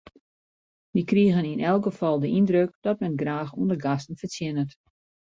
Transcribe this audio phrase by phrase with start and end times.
[0.93, 4.71] Wy krigen yn elk gefal de yndruk dat men graach oan de gasten fertsjinnet.